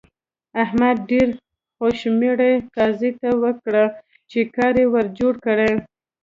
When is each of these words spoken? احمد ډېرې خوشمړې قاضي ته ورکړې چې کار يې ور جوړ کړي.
احمد 0.63 0.97
ډېرې 1.09 1.37
خوشمړې 1.77 2.53
قاضي 2.75 3.11
ته 3.21 3.29
ورکړې 3.41 3.85
چې 4.31 4.39
کار 4.55 4.73
يې 4.81 4.85
ور 4.93 5.05
جوړ 5.19 5.33
کړي. 5.45 5.71